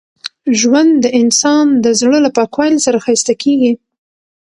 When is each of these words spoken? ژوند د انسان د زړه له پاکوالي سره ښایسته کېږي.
ژوند 0.59 0.91
د 1.03 1.05
انسان 1.21 1.65
د 1.83 1.85
زړه 1.99 2.17
له 2.25 2.29
پاکوالي 2.37 2.79
سره 2.85 2.97
ښایسته 3.05 3.33
کېږي. 3.43 3.73